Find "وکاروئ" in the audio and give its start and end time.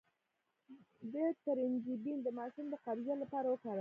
3.49-3.69